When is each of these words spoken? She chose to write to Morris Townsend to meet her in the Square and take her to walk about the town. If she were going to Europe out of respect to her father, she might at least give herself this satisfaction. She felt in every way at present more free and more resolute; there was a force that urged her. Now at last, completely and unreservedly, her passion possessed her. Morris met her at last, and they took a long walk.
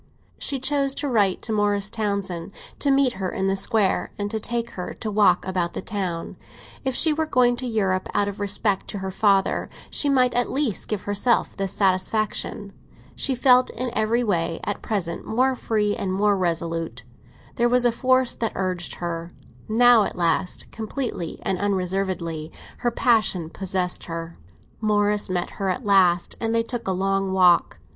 She 0.39 0.59
chose 0.59 0.95
to 0.95 1.07
write 1.07 1.43
to 1.43 1.51
Morris 1.53 1.91
Townsend 1.91 2.53
to 2.79 2.89
meet 2.89 3.13
her 3.21 3.29
in 3.29 3.45
the 3.45 3.55
Square 3.55 4.11
and 4.17 4.31
take 4.31 4.71
her 4.71 4.95
to 4.95 5.11
walk 5.11 5.45
about 5.45 5.73
the 5.73 5.81
town. 5.83 6.37
If 6.83 6.95
she 6.95 7.13
were 7.13 7.27
going 7.27 7.55
to 7.57 7.67
Europe 7.67 8.09
out 8.11 8.27
of 8.27 8.39
respect 8.39 8.87
to 8.87 8.97
her 8.97 9.11
father, 9.11 9.69
she 9.91 10.09
might 10.09 10.33
at 10.33 10.49
least 10.49 10.87
give 10.87 11.03
herself 11.03 11.55
this 11.55 11.73
satisfaction. 11.73 12.73
She 13.15 13.35
felt 13.35 13.69
in 13.69 13.91
every 13.93 14.23
way 14.23 14.59
at 14.63 14.81
present 14.81 15.23
more 15.23 15.53
free 15.53 15.95
and 15.95 16.11
more 16.11 16.35
resolute; 16.35 17.03
there 17.57 17.69
was 17.69 17.85
a 17.85 17.91
force 17.91 18.33
that 18.33 18.53
urged 18.55 18.95
her. 18.95 19.31
Now 19.69 20.01
at 20.05 20.15
last, 20.17 20.71
completely 20.71 21.37
and 21.43 21.59
unreservedly, 21.59 22.51
her 22.77 22.89
passion 22.89 23.51
possessed 23.51 24.05
her. 24.05 24.39
Morris 24.79 25.29
met 25.29 25.51
her 25.61 25.69
at 25.69 25.85
last, 25.85 26.37
and 26.41 26.55
they 26.55 26.63
took 26.63 26.87
a 26.87 26.91
long 26.91 27.33
walk. 27.33 27.77